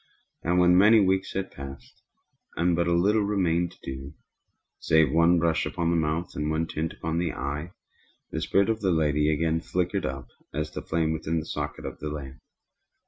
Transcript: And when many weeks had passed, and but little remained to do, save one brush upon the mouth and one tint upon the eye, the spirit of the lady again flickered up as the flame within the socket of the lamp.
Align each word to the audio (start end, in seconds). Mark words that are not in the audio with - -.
And 0.41 0.57
when 0.57 0.75
many 0.79 0.99
weeks 0.99 1.33
had 1.33 1.51
passed, 1.51 2.01
and 2.55 2.75
but 2.75 2.87
little 2.87 3.21
remained 3.21 3.73
to 3.73 3.77
do, 3.83 4.15
save 4.79 5.11
one 5.11 5.37
brush 5.37 5.63
upon 5.63 5.91
the 5.91 5.95
mouth 5.95 6.33
and 6.35 6.49
one 6.49 6.65
tint 6.65 6.91
upon 6.93 7.19
the 7.19 7.33
eye, 7.33 7.73
the 8.31 8.41
spirit 8.41 8.71
of 8.71 8.81
the 8.81 8.89
lady 8.91 9.31
again 9.31 9.61
flickered 9.61 10.07
up 10.07 10.25
as 10.55 10.71
the 10.71 10.81
flame 10.81 11.13
within 11.13 11.37
the 11.39 11.45
socket 11.45 11.85
of 11.85 11.99
the 11.99 12.09
lamp. 12.09 12.39